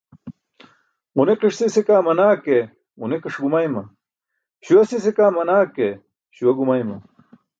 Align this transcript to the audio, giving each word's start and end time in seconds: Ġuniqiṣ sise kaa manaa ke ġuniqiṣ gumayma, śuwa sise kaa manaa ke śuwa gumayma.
Ġuniqiṣ 1.15 1.53
sise 1.57 1.81
kaa 1.87 2.05
manaa 2.07 2.35
ke 2.45 2.57
ġuniqiṣ 2.99 3.35
gumayma, 3.41 3.83
śuwa 4.63 4.83
sise 4.89 5.11
kaa 5.17 5.35
manaa 5.37 5.65
ke 5.75 5.87
śuwa 6.35 6.51
gumayma. 6.57 6.97